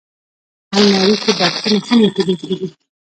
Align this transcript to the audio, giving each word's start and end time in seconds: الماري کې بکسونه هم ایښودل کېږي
الماري 0.75 1.15
کې 1.23 1.31
بکسونه 1.39 1.75
هم 1.87 1.99
ایښودل 2.01 2.35
کېږي 2.41 2.67